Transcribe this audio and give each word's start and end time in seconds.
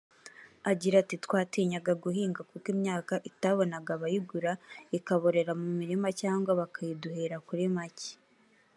Agira 0.71 0.95
ati 1.03 1.15
“Twatinyaga 1.25 1.93
guhinga 2.03 2.41
kuko 2.49 2.67
imyaka 2.75 3.13
itabonaga 3.29 3.89
abayigura 3.97 4.51
ikaborera 4.97 5.51
mu 5.61 5.67
mirima 5.79 6.07
cyangwa 6.21 6.51
bakayiduhera 6.59 7.37
kuri 7.47 7.65
make 7.77 8.11